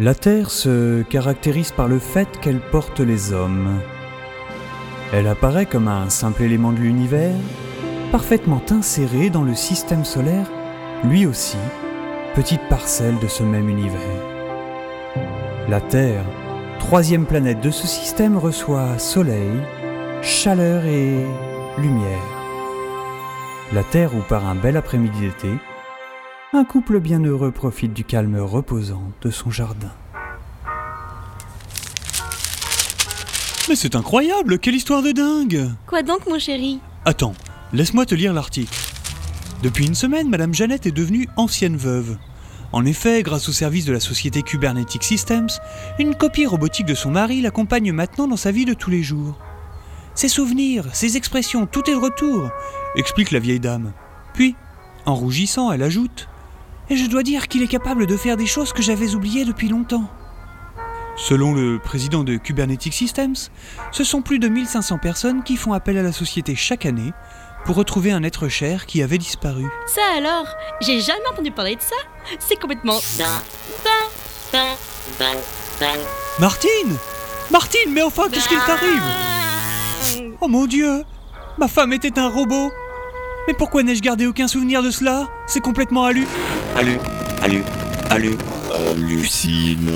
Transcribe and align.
La 0.00 0.14
Terre 0.14 0.50
se 0.50 1.02
caractérise 1.02 1.72
par 1.72 1.86
le 1.86 1.98
fait 1.98 2.40
qu'elle 2.40 2.60
porte 2.60 3.00
les 3.00 3.34
hommes. 3.34 3.82
Elle 5.12 5.26
apparaît 5.26 5.66
comme 5.66 5.88
un 5.88 6.08
simple 6.08 6.44
élément 6.44 6.72
de 6.72 6.78
l'univers, 6.78 7.36
parfaitement 8.10 8.62
inséré 8.70 9.28
dans 9.28 9.42
le 9.42 9.54
système 9.54 10.06
solaire, 10.06 10.50
lui 11.04 11.26
aussi, 11.26 11.58
petite 12.34 12.66
parcelle 12.70 13.18
de 13.18 13.28
ce 13.28 13.42
même 13.42 13.68
univers. 13.68 14.00
La 15.68 15.82
Terre, 15.82 16.24
troisième 16.78 17.26
planète 17.26 17.60
de 17.60 17.70
ce 17.70 17.86
système, 17.86 18.38
reçoit 18.38 18.98
soleil, 18.98 19.52
chaleur 20.22 20.86
et 20.86 21.26
lumière. 21.76 22.24
La 23.74 23.84
Terre 23.84 24.14
où 24.14 24.22
par 24.22 24.46
un 24.46 24.54
bel 24.54 24.78
après-midi 24.78 25.20
d'été, 25.20 25.50
un 26.52 26.64
couple 26.64 26.98
bienheureux 26.98 27.52
profite 27.52 27.92
du 27.92 28.02
calme 28.02 28.36
reposant 28.36 29.12
de 29.22 29.30
son 29.30 29.52
jardin. 29.52 29.92
Mais 33.68 33.76
c'est 33.76 33.94
incroyable, 33.94 34.58
quelle 34.58 34.74
histoire 34.74 35.02
de 35.02 35.12
dingue 35.12 35.70
Quoi 35.86 36.02
donc, 36.02 36.26
mon 36.26 36.40
chéri? 36.40 36.80
Attends, 37.04 37.34
laisse-moi 37.72 38.04
te 38.04 38.16
lire 38.16 38.32
l'article. 38.32 38.76
Depuis 39.62 39.86
une 39.86 39.94
semaine, 39.94 40.28
Madame 40.28 40.52
Jeannette 40.52 40.86
est 40.86 40.92
devenue 40.92 41.28
ancienne 41.36 41.76
veuve. 41.76 42.16
En 42.72 42.84
effet, 42.84 43.22
grâce 43.22 43.48
au 43.48 43.52
service 43.52 43.84
de 43.84 43.92
la 43.92 44.00
société 44.00 44.42
Kubernetic 44.42 45.04
Systems, 45.04 45.50
une 46.00 46.16
copie 46.16 46.46
robotique 46.46 46.86
de 46.86 46.94
son 46.96 47.12
mari 47.12 47.42
l'accompagne 47.42 47.92
maintenant 47.92 48.26
dans 48.26 48.36
sa 48.36 48.50
vie 48.50 48.64
de 48.64 48.74
tous 48.74 48.90
les 48.90 49.04
jours. 49.04 49.38
Ses 50.16 50.28
souvenirs, 50.28 50.86
ses 50.94 51.16
expressions, 51.16 51.66
tout 51.66 51.88
est 51.88 51.94
de 51.94 51.96
retour, 51.96 52.50
explique 52.96 53.30
la 53.30 53.38
vieille 53.38 53.60
dame. 53.60 53.92
Puis, 54.34 54.56
en 55.06 55.14
rougissant, 55.14 55.70
elle 55.70 55.82
ajoute 55.82 56.28
Et 56.90 56.96
je 56.96 57.06
dois 57.06 57.22
dire 57.22 57.46
qu'il 57.46 57.62
est 57.62 57.68
capable 57.68 58.06
de 58.06 58.16
faire 58.16 58.36
des 58.36 58.46
choses 58.46 58.72
que 58.72 58.82
j'avais 58.82 59.14
oubliées 59.14 59.44
depuis 59.44 59.68
longtemps. 59.68 60.10
Selon 61.16 61.54
le 61.54 61.78
président 61.78 62.24
de 62.24 62.36
Kubernetic 62.36 62.92
Systems, 62.92 63.36
ce 63.92 64.02
sont 64.02 64.22
plus 64.22 64.40
de 64.40 64.48
1500 64.48 64.98
personnes 64.98 65.44
qui 65.44 65.56
font 65.56 65.72
appel 65.72 65.96
à 65.98 66.02
la 66.02 66.12
société 66.12 66.56
chaque 66.56 66.86
année 66.86 67.12
pour 67.64 67.76
retrouver 67.76 68.10
un 68.10 68.24
être 68.24 68.48
cher 68.48 68.86
qui 68.86 69.02
avait 69.02 69.18
disparu. 69.18 69.66
Ça 69.86 70.00
alors 70.16 70.46
J'ai 70.80 71.00
jamais 71.00 71.26
entendu 71.30 71.52
parler 71.52 71.76
de 71.76 71.80
ça. 71.80 71.94
C'est 72.40 72.56
complètement... 72.56 72.98
Martine 76.40 76.96
Martine, 77.52 77.92
mais 77.92 78.02
enfin, 78.02 78.28
qu'est-ce 78.32 78.48
qu'il 78.48 78.58
t'arrive. 78.58 79.02
Oh 80.40 80.48
mon 80.48 80.66
dieu 80.66 81.04
Ma 81.58 81.68
femme 81.68 81.92
était 81.92 82.18
un 82.18 82.28
robot. 82.28 82.72
Mais 83.46 83.54
pourquoi 83.54 83.82
n'ai-je 83.82 84.02
gardé 84.02 84.26
aucun 84.26 84.48
souvenir 84.48 84.82
de 84.82 84.90
cela? 84.90 85.28
C'est 85.46 85.60
complètement 85.60 86.04
hallu... 86.04 86.26
Allu, 86.76 86.98
allu, 87.42 87.62
allu, 88.10 88.36
hallucinant. 88.72 89.90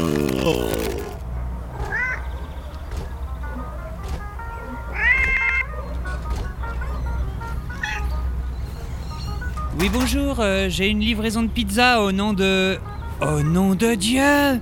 Oui, 9.79 9.89
bonjour, 9.93 10.37
euh, 10.41 10.69
j'ai 10.69 10.89
une 10.89 11.01
livraison 11.01 11.43
de 11.43 11.49
pizza 11.49 12.03
au 12.03 12.13
nom 12.13 12.33
de. 12.33 12.77
Au 13.21 13.41
nom 13.43 13.75
de 13.75 13.95
Dieu 13.95 14.61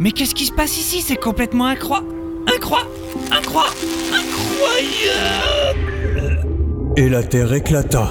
Mais 0.00 0.10
qu'est-ce 0.12 0.34
qui 0.34 0.46
se 0.46 0.52
passe 0.52 0.78
ici? 0.78 1.02
C'est 1.02 1.16
complètement 1.16 1.66
incroyable 1.66 2.08
Incroyable 2.54 2.90
Incroyable 3.30 3.76
Incroyable 5.74 6.46
Et 6.96 7.08
la 7.08 7.22
Terre 7.22 7.52
éclata. 7.52 8.08